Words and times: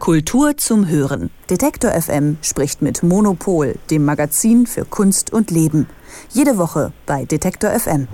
Kultur 0.00 0.56
zum 0.56 0.88
Hören. 0.88 1.28
Detektor 1.50 1.90
FM 1.90 2.38
spricht 2.40 2.80
mit 2.80 3.02
Monopol, 3.02 3.74
dem 3.90 4.06
Magazin 4.06 4.66
für 4.66 4.86
Kunst 4.86 5.30
und 5.30 5.50
Leben. 5.50 5.86
Jede 6.30 6.56
Woche 6.56 6.94
bei 7.04 7.26
Detektor 7.26 7.70
FM. 7.70 8.08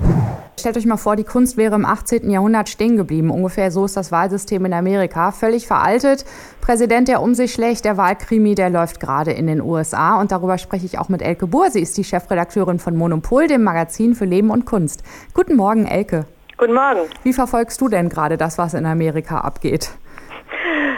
Stellt 0.58 0.76
euch 0.76 0.84
mal 0.84 0.96
vor, 0.96 1.14
die 1.14 1.22
Kunst 1.22 1.56
wäre 1.56 1.76
im 1.76 1.84
18. 1.84 2.28
Jahrhundert 2.28 2.68
stehen 2.68 2.96
geblieben. 2.96 3.30
Ungefähr 3.30 3.70
so 3.70 3.84
ist 3.84 3.96
das 3.96 4.10
Wahlsystem 4.10 4.64
in 4.64 4.72
Amerika. 4.72 5.30
Völlig 5.30 5.68
veraltet. 5.68 6.24
Präsident, 6.60 7.06
der 7.06 7.22
um 7.22 7.36
sich 7.36 7.52
schlägt, 7.52 7.84
der 7.84 7.96
Wahlkrimi, 7.96 8.56
der 8.56 8.68
läuft 8.68 8.98
gerade 8.98 9.30
in 9.30 9.46
den 9.46 9.62
USA. 9.62 10.20
Und 10.20 10.32
darüber 10.32 10.58
spreche 10.58 10.86
ich 10.86 10.98
auch 10.98 11.08
mit 11.08 11.22
Elke 11.22 11.46
Buhr. 11.46 11.70
Sie 11.70 11.80
ist 11.80 11.96
die 11.96 12.04
Chefredakteurin 12.04 12.80
von 12.80 12.96
Monopol, 12.96 13.46
dem 13.46 13.62
Magazin 13.62 14.16
für 14.16 14.24
Leben 14.24 14.50
und 14.50 14.66
Kunst. 14.66 15.04
Guten 15.34 15.54
Morgen, 15.54 15.86
Elke. 15.86 16.26
Guten 16.58 16.74
Morgen. 16.74 17.02
Wie 17.22 17.32
verfolgst 17.32 17.80
du 17.80 17.88
denn 17.88 18.08
gerade 18.08 18.36
das, 18.36 18.58
was 18.58 18.74
in 18.74 18.86
Amerika 18.86 19.38
abgeht? 19.38 19.92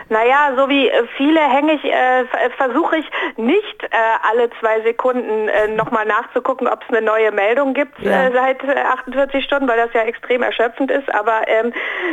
Naja, 0.08 0.54
so 0.56 0.68
wie 0.68 0.88
äh, 0.88 1.04
viele 1.16 1.40
hänge 1.40 1.74
ich, 1.74 1.84
äh, 1.84 2.20
äh, 2.20 2.50
versuche 2.56 2.96
ich 2.96 3.06
nicht 3.36 3.82
äh, 3.82 3.88
alle 4.28 4.48
zwei 4.60 4.80
Sekunden 4.80 5.48
äh, 5.48 5.68
nochmal 5.68 6.06
nachzugucken, 6.06 6.66
ob 6.66 6.82
es 6.82 6.88
eine 6.88 7.04
neue 7.04 7.30
Meldung 7.30 7.74
gibt 7.74 7.98
ja. 8.00 8.26
äh, 8.26 8.32
seit 8.32 8.64
48 8.64 9.44
Stunden, 9.44 9.68
weil 9.68 9.76
das 9.76 9.92
ja 9.92 10.02
extrem 10.02 10.42
erschöpfend 10.42 10.90
ist. 10.90 11.12
Aber 11.14 11.46
ähm, 11.46 11.72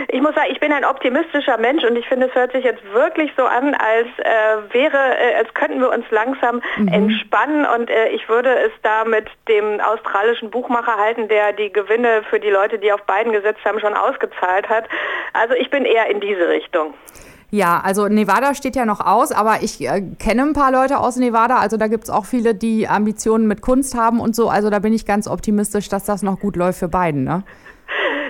ich 0.09 0.22
muss 0.22 0.36
sagen, 0.36 0.48
ich 0.52 0.59
bin 0.59 0.72
ein 0.73 0.84
optimistischer 0.84 1.58
Mensch 1.58 1.84
und 1.84 1.95
ich 1.95 2.08
finde, 2.08 2.27
es 2.27 2.36
hört 2.36 2.52
sich 2.52 2.66
jetzt 2.66 2.84
wirklich 2.94 3.31
so 3.38 3.45
an, 3.45 3.73
als 3.76 4.08
äh, 4.20 4.73
wäre, 4.73 4.98
äh, 4.98 5.36
als 5.36 5.53
könnten 5.53 5.80
wir 5.80 5.91
uns 5.91 6.05
langsam 6.12 6.62
mhm. 6.77 6.88
entspannen 6.89 7.66
und 7.66 7.89
äh, 7.89 8.09
ich 8.09 8.27
würde 8.27 8.50
es 8.50 8.72
da 8.84 9.05
mit 9.05 9.27
dem 9.48 9.80
australischen 9.80 10.50
Buchmacher 10.50 10.98
halten, 10.98 11.27
der 11.27 11.53
die 11.53 11.72
Gewinne 11.72 12.23
für 12.30 12.39
die 12.39 12.50
Leute, 12.50 12.77
die 12.77 12.91
auf 12.91 13.03
beiden 13.03 13.31
gesetzt 13.31 13.64
haben, 13.64 13.80
schon 13.80 13.94
ausgezahlt 13.94 14.67
hat. 14.70 14.86
Also 15.34 15.53
ich 15.55 15.70
bin 15.70 15.86
eher 15.86 16.08
in 16.08 16.20
diese 16.20 16.50
Richtung. 16.50 16.94
Ja, 17.55 17.80
also 17.82 18.09
Nevada 18.09 18.54
steht 18.54 18.76
ja 18.76 18.86
noch 18.86 19.00
aus, 19.00 19.32
aber 19.32 19.64
ich 19.64 19.80
äh, 19.80 20.02
kenne 20.20 20.41
ein 20.41 20.52
paar 20.52 20.73
Leute 20.73 20.98
aus 20.98 21.16
Nevada. 21.16 21.56
Also 21.56 21.78
da 21.78 21.88
gibt 21.88 22.03
es 22.03 22.09
auch 22.09 22.25
viele, 22.25 22.53
die 22.53 22.89
Ambitionen 22.89 23.47
mit 23.47 23.62
Kunst 23.62 23.95
haben 23.95 24.20
und 24.20 24.36
so. 24.36 24.50
Also 24.50 24.70
da 24.70 24.80
bin 24.80 24.92
ich 24.92 25.06
ganz 25.06 25.25
optimistisch, 25.25 25.88
dass 25.88 26.03
das 26.03 26.22
noch 26.22 26.42
gut 26.42 26.58
läuft 26.58 26.80
für 26.80 26.89
beiden. 26.89 27.23
Ne? 27.23 27.44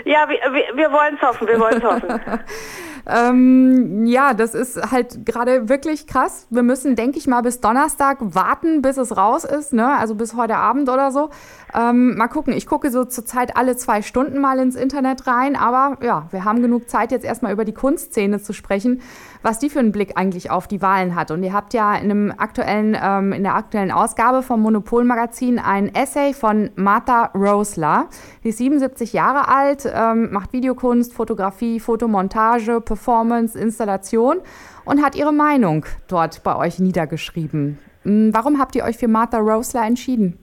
Ja, 0.06 0.30
wir, 0.30 0.38
wir, 0.54 0.78
wir 0.78 0.92
wollen 0.92 1.16
es 1.16 1.28
hoffen, 1.28 1.48
wir 1.48 1.60
wollen 1.60 1.78
es 1.78 1.84
hoffen. 1.84 2.20
ähm, 3.08 4.06
ja, 4.06 4.34
das 4.34 4.56
ist 4.56 4.92
halt 4.92 5.26
gerade 5.26 5.70
wirklich 5.70 6.08
krass. 6.08 6.48
Wir 6.50 6.64
müssen, 6.64 6.96
denke 6.96 7.18
ich 7.18 7.28
mal, 7.28 7.42
bis 7.42 7.62
Donnerstag 7.62 8.18
warten, 8.22 8.82
bis 8.82 8.98
es 8.98 9.16
raus 9.16 9.44
ist, 9.44 9.74
ne? 9.74 9.98
also 9.98 10.16
bis 10.16 10.36
heute 10.36 10.58
Abend 10.58 10.90
oder 10.90 11.12
so. 11.12 11.30
Ähm, 11.74 12.18
mal 12.18 12.28
gucken, 12.28 12.54
ich 12.54 12.66
gucke 12.66 12.90
so 12.90 13.06
zurzeit 13.06 13.58
alle 13.58 13.76
zwei 13.76 14.02
Stunden 14.02 14.40
mal 14.40 14.60
ins 14.60 14.76
Internet 14.76 15.28
rein, 15.28 15.56
aber 15.56 15.98
ja, 16.04 16.28
wir 16.32 16.46
haben 16.46 16.62
genug 16.62 16.90
Zeit, 16.90 17.12
jetzt 17.12 17.26
erstmal 17.26 17.52
über 17.54 17.66
die 17.66 17.74
Kunstszene 17.74 18.42
zu 18.42 18.54
sprechen, 18.54 19.02
was 19.46 19.60
die 19.60 19.70
für 19.70 19.78
einen 19.78 19.92
Blick 19.92 20.18
eigentlich 20.18 20.50
auf 20.50 20.68
die 20.68 20.82
Wahlen 20.82 21.14
hat. 21.14 21.30
Und 21.30 21.44
ihr 21.44 21.54
habt 21.54 21.76
ja 21.76 21.94
in, 21.94 22.10
einem 22.10 22.34
aktuellen, 22.36 22.98
ähm, 23.00 23.32
in 23.32 23.44
der 23.44 23.54
aktuellen 23.54 23.92
Ausgabe 23.92 24.42
vom 24.42 24.60
Monopol-Magazin 24.64 25.60
ein 25.60 25.94
Essay 25.94 26.34
von 26.34 26.72
Martha 26.76 27.26
Rosler. 27.36 28.10
Die 28.44 28.50
ist 28.50 28.58
77 28.58 29.14
Jahre 29.14 29.48
alt, 29.48 29.88
ähm, 29.94 30.32
macht 30.32 30.52
Videokunst, 30.52 31.14
Fotografie, 31.14 31.80
Fotomontage, 31.80 32.82
Performance, 32.82 33.58
Installation 33.58 34.38
und 34.84 35.04
hat 35.04 35.16
ihre 35.16 35.32
Meinung 35.32 35.86
dort 36.08 36.42
bei 36.42 36.56
euch 36.56 36.80
niedergeschrieben. 36.80 37.78
Hm, 38.02 38.34
warum 38.34 38.58
habt 38.58 38.76
ihr 38.76 38.84
euch 38.84 38.98
für 38.98 39.08
Martha 39.08 39.38
Rosler 39.38 39.86
entschieden? 39.86 40.40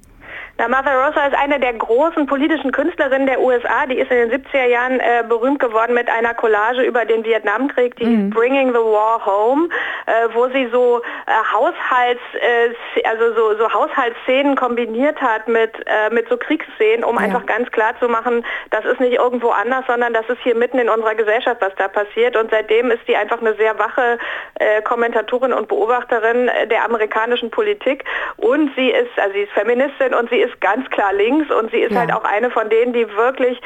Na, 0.58 0.68
Martha 0.68 0.92
Rosa 0.92 1.26
ist 1.26 1.36
eine 1.36 1.58
der 1.58 1.72
großen 1.72 2.26
politischen 2.26 2.72
Künstlerinnen 2.72 3.26
der 3.26 3.40
USA. 3.40 3.86
Die 3.86 3.98
ist 3.98 4.10
in 4.10 4.28
den 4.28 4.42
70er 4.42 4.66
Jahren 4.66 5.00
äh, 5.00 5.24
berühmt 5.26 5.60
geworden 5.60 5.94
mit 5.94 6.10
einer 6.10 6.34
Collage 6.34 6.82
über 6.82 7.06
den 7.06 7.24
Vietnamkrieg, 7.24 7.96
die 7.96 8.04
mhm. 8.04 8.30
Bringing 8.30 8.68
the 8.68 8.78
War 8.78 9.24
Home, 9.24 9.70
äh, 10.06 10.28
wo 10.34 10.48
sie 10.48 10.68
so 10.70 11.00
äh, 11.26 11.52
Haushalts, 11.52 12.20
äh, 12.34 13.08
also 13.08 13.34
so, 13.34 13.56
so 13.56 13.72
Haushaltsszenen 13.72 14.54
kombiniert 14.54 15.20
hat 15.22 15.48
mit, 15.48 15.72
äh, 15.86 16.12
mit 16.12 16.28
so 16.28 16.36
Kriegsszenen, 16.36 17.02
um 17.02 17.16
ja. 17.16 17.22
einfach 17.22 17.46
ganz 17.46 17.70
klar 17.70 17.94
zu 17.98 18.08
machen, 18.08 18.44
das 18.70 18.84
ist 18.84 19.00
nicht 19.00 19.14
irgendwo 19.14 19.48
anders, 19.48 19.84
sondern 19.86 20.12
das 20.12 20.28
ist 20.28 20.42
hier 20.42 20.54
mitten 20.54 20.78
in 20.78 20.90
unserer 20.90 21.14
Gesellschaft, 21.14 21.62
was 21.62 21.74
da 21.76 21.88
passiert. 21.88 22.36
Und 22.36 22.50
seitdem 22.50 22.90
ist 22.90 23.00
sie 23.06 23.16
einfach 23.16 23.40
eine 23.40 23.54
sehr 23.54 23.78
wache 23.78 24.18
äh, 24.56 24.82
Kommentatorin 24.82 25.54
und 25.54 25.68
Beobachterin 25.68 26.50
der 26.70 26.84
amerikanischen 26.84 27.50
Politik. 27.50 28.04
Und 28.36 28.70
sie 28.76 28.90
ist, 28.90 29.18
also 29.18 29.32
sie 29.32 29.42
ist 29.42 29.52
Feministin 29.52 30.12
und 30.12 30.28
sie 30.28 30.41
ist 30.42 30.60
ganz 30.60 30.88
klar 30.90 31.12
links 31.12 31.50
und 31.50 31.70
sie 31.70 31.80
ist 31.80 31.92
ja. 31.92 32.00
halt 32.00 32.12
auch 32.12 32.24
eine 32.24 32.50
von 32.50 32.68
denen, 32.68 32.92
die 32.92 33.08
wirklich 33.16 33.60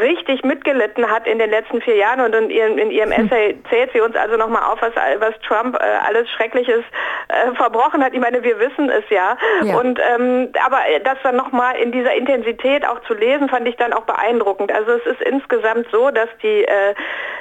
richtig 0.00 0.44
mitgelitten 0.44 1.10
hat 1.10 1.26
in 1.26 1.38
den 1.38 1.50
letzten 1.50 1.80
vier 1.80 1.96
Jahren 1.96 2.20
und 2.20 2.34
in 2.34 2.50
ihrem, 2.50 2.78
in 2.78 2.90
ihrem 2.90 3.12
hm. 3.12 3.26
Essay 3.26 3.58
zählt 3.70 3.90
sie 3.92 4.00
uns 4.00 4.14
also 4.16 4.36
nochmal 4.36 4.62
auf, 4.64 4.80
was, 4.82 4.92
was 5.18 5.34
Trump 5.46 5.76
äh, 5.76 5.84
alles 6.06 6.28
Schreckliches 6.30 6.84
äh, 7.28 7.54
verbrochen 7.54 8.04
hat. 8.04 8.12
Ich 8.14 8.20
meine, 8.20 8.42
wir 8.42 8.58
wissen 8.58 8.90
es 8.90 9.04
ja. 9.10 9.36
ja. 9.62 9.76
Und 9.76 9.98
ähm, 10.14 10.50
aber 10.64 10.78
das 11.04 11.18
dann 11.22 11.36
nochmal 11.36 11.76
in 11.76 11.92
dieser 11.92 12.14
Intensität 12.14 12.86
auch 12.86 13.00
zu 13.02 13.14
lesen, 13.14 13.48
fand 13.48 13.66
ich 13.68 13.76
dann 13.76 13.92
auch 13.92 14.04
beeindruckend. 14.04 14.72
Also 14.72 14.92
es 14.92 15.06
ist 15.06 15.22
insgesamt 15.22 15.86
so, 15.90 16.10
dass 16.10 16.28
die, 16.42 16.64
äh, 16.64 16.94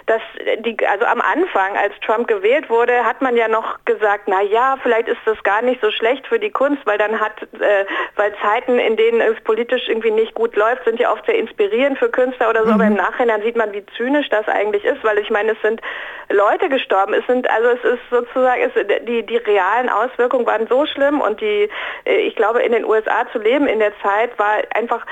dass 0.06 0.22
die, 0.60 0.78
also 0.88 1.06
am 1.06 1.22
Anfang, 1.22 1.78
als 1.78 1.94
Trump 2.06 2.28
gewählt 2.28 2.70
wurde, 2.70 3.04
hat 3.06 3.22
man 3.22 3.36
ja 3.36 3.48
noch 3.48 3.78
gesagt, 3.86 4.24
na 4.28 4.42
ja, 4.42 4.78
vielleicht 4.82 5.08
ist 5.08 5.20
das 5.26 5.42
gar 5.44 5.62
nicht 5.62 5.82
so 5.82 5.92
schlecht 5.92 6.26
für 6.28 6.40
die 6.40 6.52
Kunst, 6.52 6.86
weil 6.86 6.98
dann 6.98 7.20
hat, 7.20 7.42
äh, 7.60 7.86
weil 8.16 8.34
Zeiten 8.42 8.77
in 8.80 8.98
denen 8.98 9.22
es 9.22 9.40
politisch 9.44 9.88
irgendwie 9.88 10.12
nicht 10.12 10.34
gut 10.34 10.56
läuft, 10.56 10.84
sind 10.86 11.00
ja 11.00 11.12
oft 11.12 11.26
sehr 11.26 11.38
inspirierend 11.38 11.98
für 11.98 12.10
Künstler 12.10 12.50
oder 12.50 12.62
so, 12.62 12.68
mhm. 12.68 12.74
aber 12.74 12.86
im 12.86 12.96
Nachhinein 12.96 13.42
sieht 13.42 13.56
man, 13.56 13.74
wie 13.74 13.86
zynisch 13.98 14.30
das 14.30 14.48
eigentlich 14.48 14.84
ist, 14.84 15.04
weil 15.04 15.18
ich 15.20 15.30
meine, 15.30 15.52
es 15.52 15.62
sind 15.62 15.82
Leute 16.30 16.68
gestorben, 16.68 17.14
es 17.14 17.26
sind, 17.26 17.50
also 17.50 17.70
es 17.70 17.84
ist 17.84 18.02
sozusagen, 18.10 18.62
es, 18.62 19.06
die, 19.08 19.26
die 19.26 19.38
realen 19.38 19.90
Auswirkungen 19.90 20.46
waren 20.46 20.68
so 20.68 20.86
schlimm 20.86 21.22
und 21.22 21.40
die, 21.40 21.70
äh, 22.06 22.16
ich 22.18 22.36
glaube, 22.36 22.62
in 22.62 22.74
den 22.74 22.84
USA 22.84 23.26
zu 23.32 23.40
leben 23.40 23.68
in 23.68 23.80
der 23.80 23.94
Zeit 24.02 24.38
war 24.38 24.58
einfach 24.76 25.06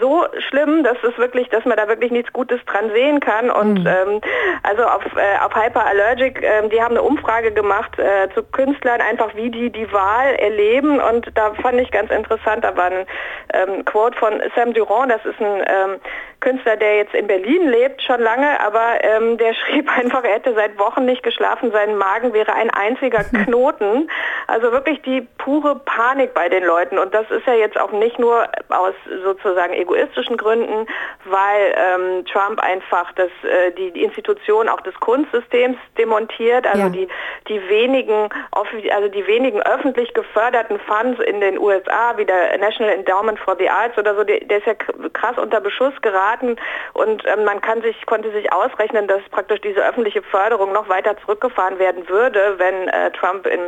so 0.00 0.24
schlimm, 0.48 0.82
dass 0.82 0.96
es 1.02 1.16
wirklich, 1.18 1.48
dass 1.50 1.64
man 1.64 1.76
da 1.76 1.88
wirklich 1.88 2.10
nichts 2.10 2.32
Gutes 2.32 2.60
dran 2.64 2.90
sehen 2.94 3.20
kann 3.20 3.50
und 3.50 3.80
mhm. 3.80 3.86
ähm, 3.86 4.20
also 4.62 4.84
auf, 4.84 5.04
äh, 5.16 5.44
auf 5.44 5.54
Hyperallergic, 5.54 6.42
äh, 6.42 6.68
die 6.68 6.80
haben 6.80 6.92
eine 6.92 7.02
Umfrage 7.02 7.52
gemacht 7.52 7.98
äh, 7.98 8.28
zu 8.34 8.42
Künstlern, 8.42 9.00
einfach 9.00 9.34
wie 9.34 9.50
die 9.50 9.70
die 9.70 9.92
Wahl 9.92 10.34
erleben 10.36 11.00
und 11.00 11.30
da 11.34 11.52
fand 11.54 11.80
ich 11.80 11.90
ganz 11.90 12.10
interessant, 12.10 12.64
da 12.64 12.76
war 12.76 12.90
ein 12.90 13.06
ähm, 13.52 13.84
Quote 13.84 14.16
von 14.18 14.42
Sam 14.54 14.72
Durand, 14.72 15.12
das 15.12 15.24
ist 15.24 15.40
ein 15.40 15.62
ähm, 15.66 16.00
Künstler, 16.42 16.76
der 16.76 16.96
jetzt 16.96 17.14
in 17.14 17.26
Berlin 17.26 17.68
lebt, 17.68 18.02
schon 18.02 18.20
lange, 18.20 18.60
aber 18.60 19.02
ähm, 19.02 19.38
der 19.38 19.54
schrieb 19.66 19.88
einfach, 19.96 20.24
er 20.24 20.34
hätte 20.34 20.52
seit 20.54 20.78
Wochen 20.78 21.06
nicht 21.06 21.22
geschlafen, 21.22 21.72
sein 21.72 21.96
Magen 21.96 22.34
wäre 22.34 22.52
ein 22.52 22.68
einziger 22.68 23.24
Knoten. 23.44 24.10
Also 24.48 24.72
wirklich 24.72 25.00
die 25.02 25.22
pure 25.38 25.76
Panik 25.76 26.34
bei 26.34 26.48
den 26.48 26.64
Leuten. 26.64 26.98
Und 26.98 27.14
das 27.14 27.30
ist 27.30 27.46
ja 27.46 27.54
jetzt 27.54 27.80
auch 27.80 27.92
nicht 27.92 28.18
nur 28.18 28.46
aus 28.68 28.94
sozusagen 29.24 29.72
egoistischen 29.72 30.36
Gründen, 30.36 30.86
weil 31.24 31.74
ähm, 31.76 32.26
Trump 32.26 32.60
einfach 32.60 33.12
das, 33.12 33.30
äh, 33.44 33.70
die, 33.72 34.02
Institution 34.02 34.68
auch 34.68 34.80
des 34.80 34.94
Kunstsystems 34.98 35.76
demontiert, 35.96 36.66
also 36.66 36.84
ja. 36.84 36.88
die, 36.88 37.08
die 37.48 37.68
wenigen, 37.68 38.28
also 38.50 39.08
die 39.08 39.26
wenigen 39.28 39.62
öffentlich 39.62 40.12
geförderten 40.12 40.80
Funds 40.80 41.20
in 41.20 41.40
den 41.40 41.56
USA, 41.56 42.16
wie 42.16 42.24
der 42.24 42.58
National 42.58 42.92
Endowment 42.92 43.38
for 43.38 43.56
the 43.56 43.70
Arts 43.70 43.96
oder 43.96 44.16
so, 44.16 44.24
der, 44.24 44.40
der 44.40 44.58
ist 44.58 44.66
ja 44.66 44.74
krass 44.74 45.38
unter 45.38 45.60
Beschuss 45.60 45.94
geraten 46.02 46.31
Staaten 46.32 46.56
und 46.94 47.22
ähm, 47.26 47.44
man 47.44 47.60
kann 47.60 47.82
sich, 47.82 48.06
konnte 48.06 48.30
sich 48.32 48.52
ausrechnen, 48.52 49.06
dass 49.06 49.22
praktisch 49.30 49.60
diese 49.60 49.80
öffentliche 49.80 50.22
Förderung 50.22 50.72
noch 50.72 50.88
weiter 50.88 51.16
zurückgefahren 51.18 51.78
werden 51.78 52.08
würde, 52.08 52.54
wenn 52.58 52.88
äh, 52.88 53.10
Trump 53.12 53.46
in, 53.46 53.60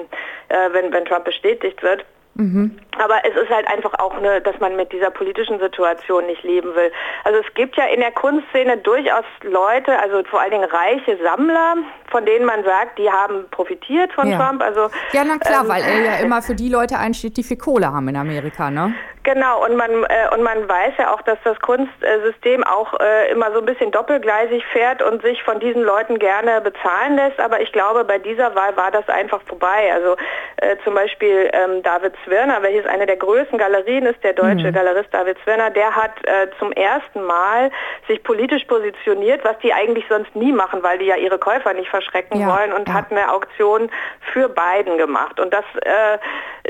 äh, 0.49 0.73
wenn, 0.73 0.93
wenn 0.93 1.05
Trump 1.05 1.25
bestätigt 1.25 1.83
wird. 1.83 2.05
Mhm. 2.37 2.77
Aber 2.99 3.15
es 3.25 3.41
ist 3.41 3.49
halt 3.49 3.69
einfach 3.69 3.93
auch, 4.01 4.15
eine, 4.15 4.41
dass 4.41 4.59
man 4.59 4.75
mit 4.75 4.93
dieser 4.93 5.11
politischen 5.11 5.61
Situation 5.61 6.27
nicht 6.27 6.43
leben 6.43 6.75
will. 6.75 6.91
Also 7.23 7.39
es 7.39 7.55
gibt 7.55 7.77
ja 7.77 7.85
in 7.87 8.01
der 8.01 8.11
Kunstszene 8.11 8.79
durchaus 8.79 9.25
Leute, 9.43 9.97
also 10.01 10.25
vor 10.25 10.41
allen 10.41 10.51
Dingen 10.51 10.69
reiche 10.69 11.17
Sammler, 11.23 11.77
von 12.11 12.27
denen 12.27 12.45
man 12.45 12.65
sagt, 12.65 12.99
die 12.99 13.09
haben 13.09 13.45
profitiert 13.53 14.13
von 14.15 14.28
ja. 14.28 14.37
Trump. 14.37 14.63
Also, 14.63 14.91
ja, 15.13 15.22
na 15.25 15.39
klar, 15.39 15.63
ähm, 15.63 15.69
weil 15.69 15.83
er 15.83 16.05
ja 16.05 16.17
immer 16.25 16.43
für 16.43 16.57
die 16.57 16.69
Leute 16.69 16.99
einsteht, 16.99 17.37
die 17.37 17.45
viel 17.45 17.57
Kohle 17.57 17.93
haben 17.93 18.09
in 18.09 18.17
Amerika, 18.17 18.69
ne? 18.69 18.95
Genau, 19.24 19.65
und 19.65 19.74
man, 19.74 19.91
äh, 20.04 20.34
und 20.34 20.42
man 20.42 20.68
weiß 20.68 20.92
ja 20.98 21.15
auch, 21.15 21.22
dass 21.22 21.38
das 21.44 21.59
Kunstsystem 21.60 22.62
auch 22.62 22.92
äh, 23.00 23.32
immer 23.32 23.50
so 23.53 23.60
ein 23.60 23.65
bisschen 23.65 23.91
doppelgleisig 23.91 24.62
fährt 24.66 25.00
und 25.00 25.22
sich 25.22 25.42
von 25.42 25.59
diesen 25.60 25.82
Leuten 25.82 26.18
gerne 26.18 26.60
bezahlen 26.60 27.16
lässt. 27.16 27.41
Aber 27.41 27.62
ich 27.62 27.72
glaube, 27.72 28.04
bei 28.04 28.18
dieser 28.18 28.54
Wahl 28.54 28.76
war 28.76 28.91
das 28.91 29.09
einfach 29.09 29.41
vorbei. 29.47 29.91
Also 29.94 30.16
äh, 30.59 30.76
zum 30.84 30.92
Beispiel 30.92 31.50
ähm, 31.54 31.82
David 31.82 32.12
Zwirner, 32.26 32.62
welches 32.62 32.84
eine 32.84 33.06
der 33.06 33.16
größten 33.16 33.56
Galerien 33.56 34.04
ist, 34.04 34.22
der 34.22 34.34
deutsche 34.34 34.68
mhm. 34.68 34.74
Galerist 34.74 35.09
David 35.10 35.38
Zwirner, 35.42 35.71
der 35.71 35.97
hat 35.97 36.12
äh, 36.24 36.48
zum 36.59 36.72
ersten 36.72 37.22
Mal 37.22 37.71
sich 38.06 38.22
politisch 38.24 38.65
positioniert, 38.65 39.42
was 39.42 39.59
die 39.60 39.72
eigentlich 39.72 40.04
sonst 40.10 40.36
nie 40.36 40.53
machen, 40.53 40.82
weil 40.82 40.98
die 40.98 41.06
ja 41.06 41.16
ihre 41.16 41.38
Käufer 41.38 41.72
nicht 41.72 41.88
verschrecken 41.88 42.41
ja. 42.41 42.48
wollen 42.48 42.74
und 42.74 42.88
ja. 42.88 42.94
hat 42.94 43.10
eine 43.10 43.32
Auktion 43.32 43.91
für 44.34 44.50
Biden 44.50 44.98
gemacht. 44.98 45.41
Und 45.41 45.54
das 45.54 45.65
äh, 45.80 46.18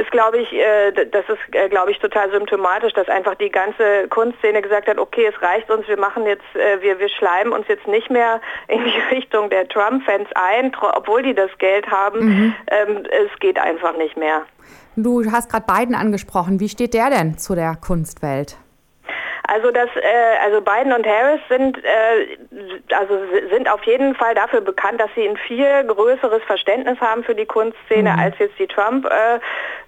ist, 0.01 0.13
glaube 0.13 0.39
ich, 0.39 0.53
äh, 0.53 0.93
das 0.93 1.29
ist, 1.29 1.55
äh, 1.57 1.69
glaube 1.69 1.91
ich, 1.91 1.99
total 1.99 2.31
sympathisch 2.31 2.44
symptomatisch, 2.45 2.93
dass 2.93 3.09
einfach 3.09 3.35
die 3.37 3.51
ganze 3.51 4.09
Kunstszene 4.11 4.63
gesagt 4.63 4.89
hat, 4.89 4.99
okay, 4.99 5.27
es 5.27 5.43
reicht 5.43 5.71
uns, 5.71 5.89
wir 5.89 5.99
machen 5.99 6.27
jetzt, 6.27 6.45
äh, 6.55 6.81
wir, 6.83 6.99
wir 6.99 7.09
schleimen 7.09 7.53
uns 7.53 7.67
jetzt 7.69 7.87
nicht 7.87 8.11
mehr 8.11 8.41
in 8.69 8.85
die 8.85 9.15
Richtung 9.15 9.51
der 9.51 9.69
Trump-Fans 9.69 10.29
ein, 10.35 10.73
obwohl 10.81 11.23
die 11.23 11.35
das 11.35 11.51
Geld 11.59 11.87
haben. 11.91 12.21
Mhm. 12.21 12.55
Ähm, 12.67 13.03
es 13.11 13.39
geht 13.41 13.59
einfach 13.59 13.97
nicht 13.97 14.17
mehr. 14.17 14.43
Du 14.97 15.25
hast 15.31 15.51
gerade 15.51 15.65
Biden 15.67 15.95
angesprochen. 15.95 16.61
Wie 16.61 16.69
steht 16.69 16.95
der 16.95 17.11
denn 17.11 17.37
zu 17.37 17.55
der 17.55 17.77
Kunstwelt? 17.77 18.57
Also 19.47 19.71
das, 19.71 19.89
äh, 19.97 20.45
also 20.45 20.61
Biden 20.63 20.93
und 20.93 21.07
Harris 21.07 21.41
sind, 21.49 21.77
äh, 21.85 22.95
also 22.95 23.19
sind 23.51 23.71
auf 23.71 23.83
jeden 23.85 24.15
Fall 24.15 24.35
dafür 24.35 24.63
bekannt, 24.63 25.01
dass 25.01 25.11
sie 25.15 25.29
ein 25.29 25.37
viel 25.37 25.85
größeres 25.85 26.43
Verständnis 26.45 26.99
haben 27.01 27.25
für 27.25 27.35
die 27.35 27.45
Kunstszene 27.45 28.13
mhm. 28.13 28.19
als 28.19 28.39
jetzt 28.39 28.59
die 28.59 28.67
Trump, 28.67 29.07
äh, 29.07 29.37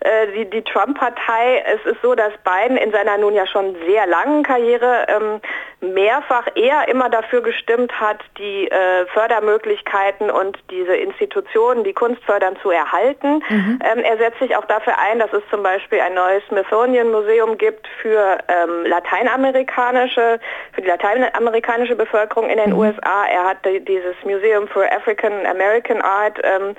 äh, 0.01 0.33
die, 0.35 0.51
die 0.51 0.63
Trump-Partei. 0.63 1.65
Es 1.67 1.91
ist 1.91 2.03
so, 2.03 2.15
dass 2.15 2.33
Biden 2.45 2.77
in 2.77 2.93
seiner 2.93 3.17
nun 3.17 3.35
ja 3.35 3.47
schon 3.47 3.77
sehr 3.87 4.07
langen 4.07 4.43
Karriere 4.43 5.07
ähm, 5.09 5.41
mehrfach 5.81 6.47
eher 6.55 6.89
immer 6.89 7.11
dafür 7.11 7.43
gestimmt 7.43 8.01
hat, 8.01 8.19
die 8.39 8.69
äh, 8.69 9.07
Fördermöglichkeiten 9.13 10.31
und 10.31 10.59
diese 10.71 10.97
Institutionen, 10.97 11.85
die 11.85 11.93
Kunst 11.93 12.23
fördern, 12.25 12.57
zu 12.63 12.71
erhalten. 12.71 13.43
Mhm. 13.49 13.79
Ähm, 13.85 13.99
er 14.03 14.17
setzt 14.17 14.39
sich 14.39 14.57
auch 14.57 14.65
dafür 14.65 14.95
ein, 14.99 15.19
dass 15.19 15.33
es 15.33 15.43
zum 15.51 15.63
Beispiel 15.63 16.01
ein 16.01 16.15
neues 16.15 16.43
Smithsonian-Museum 16.49 17.59
gibt 17.59 17.87
für 18.01 18.39
ähm, 18.49 18.85
Lateinamerika 18.87 19.47
lateinamerikanische, 19.57 20.41
für 20.73 20.83
die 20.83 20.89
lateinamerikanische 20.89 21.97
Bevölkerung 21.97 22.49
in 22.51 22.59
den 22.59 22.71
mhm. 22.71 22.79
USA. 22.79 23.27
Er 23.31 23.45
hat 23.45 23.59
dieses 23.65 24.15
Museum 24.25 24.69
for 24.69 24.85
African 24.85 25.47
American 25.47 26.01
Art 26.03 26.39
ähm, 26.43 26.75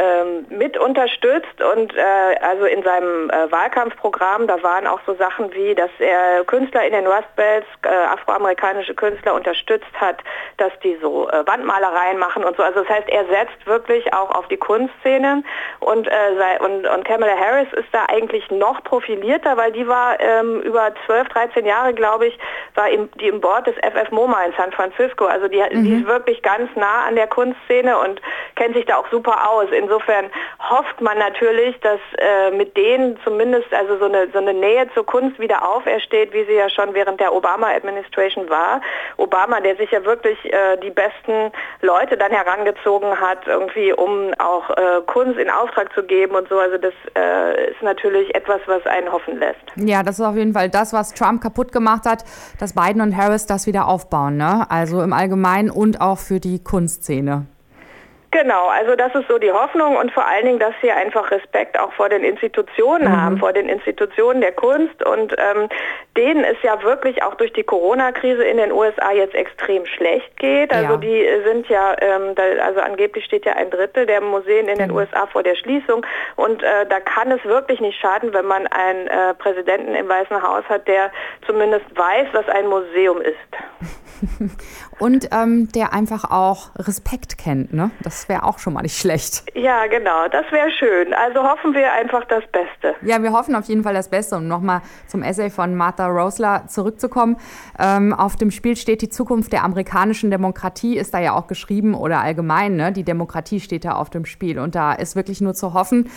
ähm, 0.00 0.46
mit 0.48 0.78
unterstützt 0.78 1.60
und 1.74 1.94
äh, 1.94 2.00
also 2.40 2.64
in 2.64 2.82
seinem 2.82 3.28
äh, 3.28 3.50
Wahlkampfprogramm, 3.52 4.46
da 4.46 4.62
waren 4.62 4.86
auch 4.86 5.00
so 5.06 5.14
Sachen 5.14 5.52
wie, 5.52 5.74
dass 5.74 5.90
er 5.98 6.44
Künstler 6.44 6.86
in 6.86 6.92
den 6.92 7.06
Rust 7.06 7.34
Belts, 7.36 7.66
äh, 7.82 7.88
afroamerikanische 7.88 8.94
Künstler 8.94 9.34
unterstützt 9.34 9.92
hat, 9.94 10.18
dass 10.56 10.72
die 10.82 10.96
so 11.02 11.28
äh, 11.28 11.46
Wandmalereien 11.46 12.18
machen 12.18 12.44
und 12.44 12.56
so. 12.56 12.62
Also 12.62 12.80
das 12.80 12.88
heißt, 12.88 13.08
er 13.08 13.26
setzt 13.26 13.66
wirklich 13.66 14.12
auch 14.14 14.30
auf 14.30 14.48
die 14.48 14.56
Kunstszene 14.56 15.42
und, 15.80 16.06
äh, 16.06 16.10
sei, 16.38 16.60
und, 16.60 16.86
und 16.86 17.04
Kamala 17.04 17.36
Harris 17.36 17.72
ist 17.74 17.88
da 17.92 18.06
eigentlich 18.08 18.50
noch 18.50 18.82
profilierter, 18.84 19.56
weil 19.56 19.72
die 19.72 19.86
war 19.86 20.18
ähm, 20.20 20.62
über 20.62 20.92
12, 21.06 21.28
13 21.28 21.66
Jahre, 21.66 21.92
glaube 21.92 22.28
ich, 22.28 22.38
war 22.74 22.88
im, 22.88 23.10
die 23.20 23.28
im 23.28 23.40
Board 23.40 23.66
des 23.66 23.74
FF 23.76 24.10
MoMA 24.10 24.44
in 24.44 24.52
San 24.56 24.72
Francisco. 24.72 25.26
Also 25.26 25.48
die, 25.48 25.60
mhm. 25.60 25.84
die 25.84 25.94
ist 25.96 26.06
wirklich 26.06 26.42
ganz 26.42 26.70
nah 26.74 27.04
an 27.06 27.16
der 27.16 27.26
Kunstszene 27.26 27.98
und 27.98 28.20
kennt 28.60 28.76
sich 28.76 28.84
da 28.84 28.96
auch 28.96 29.10
super 29.10 29.48
aus 29.48 29.68
insofern 29.72 30.26
hofft 30.58 31.00
man 31.00 31.16
natürlich, 31.18 31.78
dass 31.80 31.98
äh, 32.18 32.50
mit 32.50 32.76
denen 32.76 33.18
zumindest 33.24 33.72
also 33.72 33.98
so 33.98 34.04
eine, 34.04 34.28
so 34.32 34.38
eine 34.38 34.52
Nähe 34.52 34.86
zur 34.92 35.06
Kunst 35.06 35.38
wieder 35.38 35.66
aufersteht, 35.66 36.32
wie 36.34 36.44
sie 36.44 36.54
ja 36.54 36.68
schon 36.68 36.92
während 36.92 37.20
der 37.20 37.34
Obama-Administration 37.34 38.50
war. 38.50 38.82
Obama, 39.16 39.60
der 39.60 39.76
sich 39.76 39.90
ja 39.90 40.04
wirklich 40.04 40.38
äh, 40.44 40.76
die 40.82 40.90
besten 40.90 41.52
Leute 41.80 42.18
dann 42.18 42.30
herangezogen 42.32 43.18
hat, 43.18 43.46
irgendwie 43.46 43.94
um 43.94 44.34
auch 44.38 44.68
äh, 44.70 45.00
Kunst 45.06 45.38
in 45.38 45.48
Auftrag 45.48 45.92
zu 45.94 46.02
geben 46.02 46.34
und 46.34 46.48
so. 46.48 46.58
Also 46.58 46.76
das 46.76 46.94
äh, 47.16 47.70
ist 47.70 47.82
natürlich 47.82 48.34
etwas, 48.34 48.60
was 48.66 48.84
einen 48.86 49.10
hoffen 49.10 49.38
lässt. 49.38 49.60
Ja, 49.76 50.02
das 50.02 50.18
ist 50.18 50.24
auf 50.24 50.36
jeden 50.36 50.52
Fall 50.52 50.68
das, 50.68 50.92
was 50.92 51.14
Trump 51.14 51.42
kaputt 51.42 51.72
gemacht 51.72 52.04
hat, 52.04 52.24
dass 52.58 52.74
Biden 52.74 53.00
und 53.00 53.16
Harris 53.16 53.46
das 53.46 53.66
wieder 53.66 53.88
aufbauen. 53.88 54.36
Ne? 54.36 54.66
Also 54.68 55.00
im 55.00 55.14
Allgemeinen 55.14 55.70
und 55.70 56.02
auch 56.02 56.18
für 56.18 56.40
die 56.40 56.62
Kunstszene. 56.62 57.46
Genau, 58.32 58.68
also 58.68 58.94
das 58.94 59.12
ist 59.16 59.26
so 59.28 59.38
die 59.38 59.50
Hoffnung 59.50 59.96
und 59.96 60.12
vor 60.12 60.24
allen 60.24 60.44
Dingen, 60.44 60.60
dass 60.60 60.74
sie 60.80 60.92
einfach 60.92 61.32
Respekt 61.32 61.78
auch 61.80 61.92
vor 61.94 62.08
den 62.08 62.22
Institutionen 62.22 63.08
mhm. 63.08 63.20
haben, 63.20 63.38
vor 63.38 63.52
den 63.52 63.68
Institutionen 63.68 64.40
der 64.40 64.52
Kunst 64.52 65.04
und 65.04 65.34
ähm, 65.36 65.68
denen 66.16 66.44
es 66.44 66.56
ja 66.62 66.80
wirklich 66.84 67.24
auch 67.24 67.34
durch 67.34 67.52
die 67.52 67.64
Corona-Krise 67.64 68.44
in 68.44 68.58
den 68.58 68.70
USA 68.70 69.10
jetzt 69.10 69.34
extrem 69.34 69.84
schlecht 69.84 70.36
geht. 70.36 70.72
Also 70.72 70.92
ja. 70.92 70.96
die 70.98 71.26
sind 71.44 71.68
ja, 71.68 71.96
ähm, 72.00 72.36
da, 72.36 72.42
also 72.64 72.80
angeblich 72.80 73.24
steht 73.24 73.46
ja 73.46 73.54
ein 73.54 73.68
Drittel 73.68 74.06
der 74.06 74.20
Museen 74.20 74.68
in 74.68 74.78
den 74.78 74.90
mhm. 74.90 74.98
USA 74.98 75.26
vor 75.26 75.42
der 75.42 75.56
Schließung 75.56 76.06
und 76.36 76.62
äh, 76.62 76.86
da 76.88 77.00
kann 77.00 77.32
es 77.32 77.44
wirklich 77.44 77.80
nicht 77.80 77.98
schaden, 77.98 78.32
wenn 78.32 78.46
man 78.46 78.68
einen 78.68 79.08
äh, 79.08 79.34
Präsidenten 79.34 79.96
im 79.96 80.08
Weißen 80.08 80.40
Haus 80.40 80.62
hat, 80.68 80.86
der 80.86 81.10
zumindest 81.46 81.86
weiß, 81.96 82.28
was 82.32 82.48
ein 82.48 82.68
Museum 82.68 83.20
ist. 83.20 83.36
und 84.98 85.28
ähm, 85.32 85.68
der 85.72 85.92
einfach 85.92 86.30
auch 86.30 86.70
Respekt 86.76 87.38
kennt. 87.38 87.72
Ne? 87.72 87.90
Das 88.02 88.28
wäre 88.28 88.44
auch 88.44 88.58
schon 88.58 88.72
mal 88.72 88.82
nicht 88.82 88.98
schlecht. 88.98 89.44
Ja, 89.54 89.86
genau, 89.86 90.28
das 90.28 90.44
wäre 90.50 90.70
schön. 90.70 91.14
Also 91.14 91.42
hoffen 91.42 91.74
wir 91.74 91.92
einfach 91.92 92.24
das 92.26 92.44
Beste. 92.52 92.94
Ja, 93.02 93.22
wir 93.22 93.32
hoffen 93.32 93.54
auf 93.54 93.66
jeden 93.66 93.82
Fall 93.82 93.94
das 93.94 94.08
Beste. 94.08 94.36
Um 94.36 94.48
nochmal 94.48 94.82
zum 95.06 95.22
Essay 95.22 95.50
von 95.50 95.74
Martha 95.74 96.06
Rosler 96.06 96.64
zurückzukommen. 96.66 97.36
Ähm, 97.78 98.12
auf 98.12 98.36
dem 98.36 98.50
Spiel 98.50 98.76
steht 98.76 99.02
die 99.02 99.08
Zukunft 99.08 99.52
der 99.52 99.64
amerikanischen 99.64 100.30
Demokratie, 100.30 100.96
ist 100.96 101.14
da 101.14 101.18
ja 101.18 101.34
auch 101.34 101.46
geschrieben 101.46 101.94
oder 101.94 102.20
allgemein. 102.20 102.76
Ne? 102.76 102.92
Die 102.92 103.04
Demokratie 103.04 103.60
steht 103.60 103.84
da 103.84 103.92
auf 103.92 104.10
dem 104.10 104.24
Spiel. 104.24 104.58
Und 104.58 104.74
da 104.74 104.92
ist 104.92 105.16
wirklich 105.16 105.40
nur 105.40 105.54
zu 105.54 105.74
hoffen, 105.74 106.10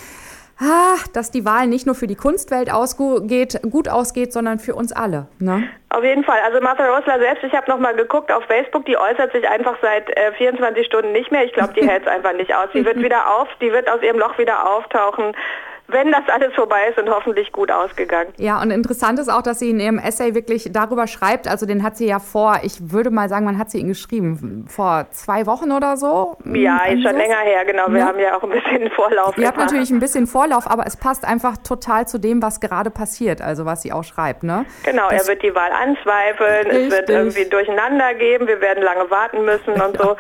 ah, 0.60 0.96
dass 1.14 1.32
die 1.32 1.46
Wahl 1.46 1.68
nicht 1.68 1.86
nur 1.86 1.96
für 1.96 2.08
die 2.08 2.16
Kunstwelt 2.16 2.72
ausgeht, 2.72 3.60
gut 3.70 3.90
ausgeht, 3.90 4.34
sondern 4.34 4.60
für 4.60 4.76
uns 4.76 4.92
alle. 4.92 5.28
Ne? 5.40 5.68
Auf 5.90 6.04
jeden 6.04 6.24
Fall. 6.24 6.40
Also 6.46 6.60
Martha 6.62 6.88
Rosler 6.88 7.20
selbst, 7.20 7.44
ich 7.44 7.54
habe 7.54 7.70
nochmal 7.70 7.96
geguckt 7.96 8.32
auf 8.32 8.44
Facebook, 8.46 8.86
die 8.86 8.98
äußert 8.98 9.32
sich 9.32 9.48
einfach 9.48 9.76
seit 9.82 10.10
äh, 10.18 10.32
24 10.34 10.86
Stunden 10.86 11.12
nicht 11.12 11.32
mehr. 11.32 11.44
Ich 11.46 11.54
glaube, 11.54 11.74
die 11.74 11.88
hält 11.88 12.04
es 12.04 12.08
einfach 12.08 12.34
nicht 12.34 12.54
aus. 12.54 12.70
Sie 12.74 12.86
wird 12.86 12.98
wieder 12.98 13.38
auf, 13.38 13.48
die 13.62 13.72
wird 13.72 13.90
aus 13.90 14.02
ihrem 14.02 14.20
Loch 14.20 14.38
wieder 14.38 14.70
auftauchen 14.70 15.34
wenn 15.94 16.12
das 16.12 16.24
alles 16.28 16.54
vorbei 16.54 16.88
ist 16.90 16.98
und 16.98 17.10
hoffentlich 17.10 17.52
gut 17.52 17.72
ausgegangen. 17.72 18.34
Ja, 18.38 18.62
und 18.62 18.72
interessant 18.72 19.20
ist 19.20 19.30
auch, 19.30 19.42
dass 19.42 19.60
sie 19.60 19.70
in 19.70 19.80
ihrem 19.80 20.00
Essay 20.00 20.36
wirklich 20.36 20.70
darüber 20.72 21.08
schreibt, 21.08 21.48
also 21.48 21.66
den 21.66 21.84
hat 21.84 21.96
sie 21.98 22.08
ja 22.08 22.20
vor, 22.20 22.60
ich 22.64 22.92
würde 22.92 23.12
mal 23.12 23.30
sagen, 23.30 23.46
wann 23.46 23.58
hat 23.58 23.72
sie 23.72 23.80
ihn 23.80 23.88
geschrieben? 23.88 24.66
Vor 24.68 25.06
zwei 25.12 25.46
Wochen 25.46 25.72
oder 25.72 25.96
so? 25.98 26.38
Ja, 26.46 26.86
ist 26.86 27.04
schon 27.04 27.16
länger 27.16 27.38
her, 27.38 27.66
genau. 27.66 27.88
Wir 27.90 28.00
ja. 28.00 28.08
haben 28.08 28.20
ja 28.20 28.38
auch 28.38 28.44
ein 28.44 28.50
bisschen 28.50 28.90
Vorlauf. 28.96 29.38
Ihr 29.38 29.48
habt 29.48 29.58
natürlich 29.58 29.92
ein 29.92 30.00
bisschen 30.00 30.28
Vorlauf, 30.28 30.70
aber 30.70 30.86
es 30.86 30.98
passt 30.98 31.26
einfach 31.26 31.58
total 31.58 32.08
zu 32.08 32.18
dem, 32.18 32.42
was 32.42 32.60
gerade 32.60 32.90
passiert, 32.90 33.42
also 33.42 33.66
was 33.66 33.82
sie 33.82 33.94
auch 33.94 34.04
schreibt, 34.04 34.44
ne? 34.44 34.66
Genau, 34.84 35.10
das 35.10 35.24
er 35.24 35.28
wird 35.30 35.44
die 35.44 35.56
Wahl 35.56 35.72
anzweifeln, 35.72 36.68
richtig. 36.68 36.88
es 36.88 36.92
wird 36.92 37.10
irgendwie 37.10 37.46
durcheinander 37.46 38.14
geben, 38.16 38.48
wir 38.48 38.62
werden 38.62 38.84
lange 38.84 39.10
warten 39.10 39.46
müssen 39.46 39.74
und 39.74 39.98
so. 39.98 40.16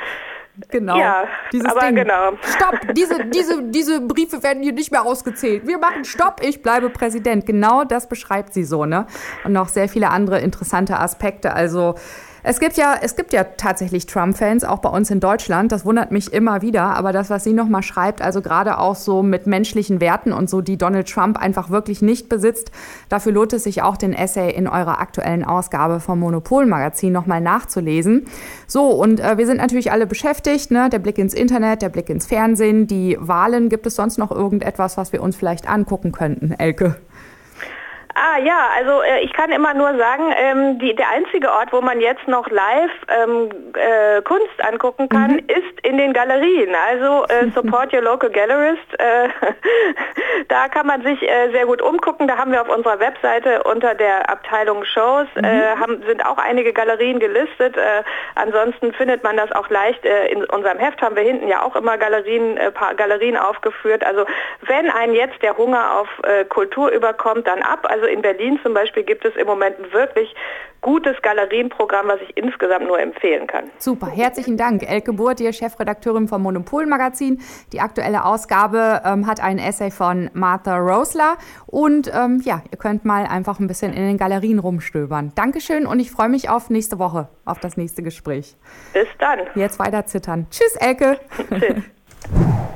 Genau. 0.69 0.97
Ja, 0.97 1.23
Dieses 1.51 1.65
aber 1.65 1.87
Ding. 1.87 1.95
genau. 1.95 2.33
Stopp, 2.43 2.79
diese, 2.95 3.25
diese, 3.25 3.63
diese 3.63 4.01
Briefe 4.01 4.43
werden 4.43 4.61
hier 4.61 4.73
nicht 4.73 4.91
mehr 4.91 5.03
ausgezählt. 5.03 5.65
Wir 5.65 5.79
machen 5.79 6.05
Stopp, 6.05 6.41
ich 6.43 6.61
bleibe 6.61 6.89
Präsident. 6.89 7.45
Genau 7.45 7.83
das 7.83 8.07
beschreibt 8.07 8.53
sie 8.53 8.63
so, 8.63 8.85
ne? 8.85 9.07
Und 9.43 9.53
noch 9.53 9.67
sehr 9.67 9.89
viele 9.89 10.09
andere 10.09 10.39
interessante 10.39 10.99
Aspekte. 10.99 11.53
Also 11.53 11.95
es 12.45 12.59
gibt 12.59 12.75
ja, 12.75 12.95
es 13.01 13.15
gibt 13.15 13.31
ja 13.31 13.45
tatsächlich 13.45 14.05
Trump-Fans, 14.05 14.65
auch 14.65 14.79
bei 14.79 14.89
uns 14.89 15.09
in 15.09 15.21
Deutschland. 15.21 15.71
Das 15.71 15.85
wundert 15.85 16.11
mich 16.11 16.33
immer 16.33 16.61
wieder. 16.61 16.95
Aber 16.95 17.13
das, 17.13 17.29
was 17.29 17.45
sie 17.45 17.53
nochmal 17.53 17.83
schreibt, 17.83 18.21
also 18.21 18.41
gerade 18.41 18.77
auch 18.79 18.95
so 18.95 19.23
mit 19.23 19.47
menschlichen 19.47 20.01
Werten 20.01 20.33
und 20.33 20.49
so, 20.49 20.59
die 20.59 20.77
Donald 20.77 21.09
Trump 21.09 21.37
einfach 21.37 21.69
wirklich 21.69 22.01
nicht 22.01 22.27
besitzt, 22.27 22.71
dafür 23.07 23.31
lohnt 23.31 23.53
es 23.53 23.63
sich 23.63 23.81
auch, 23.81 23.95
den 23.95 24.11
Essay 24.11 24.51
in 24.53 24.67
eurer 24.67 24.99
aktuellen 24.99 25.45
Ausgabe 25.45 26.01
vom 26.01 26.19
Monopol-Magazin 26.19 27.13
nochmal 27.13 27.39
nachzulesen. 27.39 28.25
So, 28.67 28.89
und 28.89 29.21
äh, 29.21 29.37
wir 29.37 29.45
sind 29.45 29.57
natürlich 29.57 29.93
alle 29.93 30.05
beschäftigt, 30.05 30.69
ne? 30.69 30.89
Der 30.89 30.99
Blick 30.99 31.17
ins 31.17 31.33
Internet, 31.33 31.81
der 31.81 31.89
Blick 31.89 32.09
ins 32.09 32.25
Fernsehen, 32.25 32.87
die 32.87 33.17
Wahlen. 33.21 33.69
Gibt 33.69 33.87
es 33.87 33.95
sonst 33.95 34.17
noch 34.17 34.31
irgendetwas, 34.31 34.97
was 34.97 35.13
wir 35.13 35.23
uns 35.23 35.37
vielleicht 35.37 35.69
angucken 35.69 36.11
könnten, 36.11 36.51
Elke? 36.51 36.97
Ah 38.15 38.37
ja, 38.37 38.69
also 38.77 39.01
äh, 39.01 39.21
ich 39.21 39.33
kann 39.33 39.51
immer 39.51 39.73
nur 39.73 39.97
sagen, 39.97 40.33
ähm, 40.37 40.77
die, 40.77 40.95
der 40.95 41.09
einzige 41.09 41.51
Ort, 41.51 41.73
wo 41.73 41.81
man 41.81 41.99
jetzt 41.99 42.27
noch 42.27 42.47
live 42.49 42.91
ähm, 43.07 43.49
äh, 43.73 44.21
Kunst 44.21 44.63
angucken 44.63 45.09
kann, 45.09 45.33
mhm. 45.33 45.39
ist 45.47 45.79
in 45.81 45.97
den 45.97 46.13
Galerien. 46.13 46.75
Also 46.75 47.25
äh, 47.25 47.49
support 47.55 47.91
your 47.91 48.01
local 48.01 48.29
gallerist. 48.29 48.99
Äh, 48.99 49.29
da 50.47 50.67
kann 50.67 50.85
man 50.85 51.01
sich 51.01 51.23
äh, 51.23 51.51
sehr 51.51 51.65
gut 51.65 51.81
umgucken. 51.81 52.27
Da 52.27 52.37
haben 52.37 52.51
wir 52.51 52.61
auf 52.61 52.69
unserer 52.69 52.99
Webseite 52.99 53.63
unter 53.63 53.95
der 53.95 54.29
Abteilung 54.29 54.85
Shows 54.85 55.27
mhm. 55.35 55.43
Äh, 55.43 55.75
haben, 55.77 56.03
sind 56.05 56.23
auch 56.23 56.37
einige 56.37 56.71
Galerien 56.71 57.19
gelistet. 57.19 57.75
ansonsten 58.35 58.93
findet 58.93 59.23
man 59.23 59.37
das 59.37 59.51
auch 59.51 59.69
leicht. 59.69 60.05
in 60.05 60.43
unserem 60.45 60.77
Heft 60.77 61.01
haben 61.01 61.15
wir 61.15 61.23
hinten 61.23 61.47
ja 61.47 61.63
auch 61.63 61.75
immer 61.75 61.97
Galerien, 61.97 62.59
paar 62.73 62.93
Galerien 62.95 63.37
aufgeführt. 63.37 64.05
Also 64.05 64.25
wenn 64.61 64.89
einen 64.89 65.13
jetzt 65.13 65.41
der 65.41 65.57
Hunger 65.57 65.99
auf 65.99 66.07
Kultur 66.49 66.89
überkommt, 66.91 67.47
dann 67.47 67.61
ab. 67.61 67.87
Also 67.89 68.02
also 68.03 68.13
in 68.13 68.21
Berlin 68.21 68.59
zum 68.63 68.73
Beispiel 68.73 69.03
gibt 69.03 69.25
es 69.25 69.35
im 69.35 69.47
Moment 69.47 69.77
ein 69.79 69.91
wirklich 69.93 70.33
gutes 70.81 71.15
Galerienprogramm, 71.21 72.07
was 72.07 72.19
ich 72.21 72.35
insgesamt 72.35 72.87
nur 72.87 72.99
empfehlen 72.99 73.47
kann. 73.47 73.71
Super, 73.77 74.07
herzlichen 74.07 74.57
Dank. 74.57 74.83
Elke 74.83 75.13
Burtier, 75.13 75.53
Chefredakteurin 75.53 76.27
vom 76.27 76.41
Monopol 76.43 76.85
Magazin. 76.85 77.41
Die 77.71 77.79
aktuelle 77.79 78.25
Ausgabe 78.25 79.01
ähm, 79.05 79.25
hat 79.25 79.41
ein 79.41 79.59
Essay 79.59 79.91
von 79.91 80.29
Martha 80.33 80.77
Rosler. 80.77 81.37
Und 81.67 82.11
ähm, 82.13 82.41
ja, 82.43 82.61
ihr 82.69 82.77
könnt 82.77 83.05
mal 83.05 83.25
einfach 83.25 83.59
ein 83.59 83.67
bisschen 83.67 83.93
in 83.93 84.05
den 84.05 84.17
Galerien 84.17 84.59
rumstöbern. 84.59 85.31
Dankeschön 85.35 85.85
und 85.85 85.99
ich 86.01 86.11
freue 86.11 86.29
mich 86.29 86.49
auf 86.49 86.69
nächste 86.69 86.99
Woche, 86.99 87.29
auf 87.45 87.59
das 87.59 87.77
nächste 87.77 88.03
Gespräch. 88.03 88.57
Bis 88.91 89.07
dann. 89.19 89.39
Jetzt 89.55 89.79
weiter 89.79 90.05
zittern. 90.05 90.47
Tschüss, 90.51 90.75
Elke. 90.75 91.17
Tschüss. 91.49 91.83